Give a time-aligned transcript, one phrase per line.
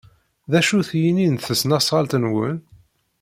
[0.51, 2.57] D acu-t yini n tesnasɣalt-nwen?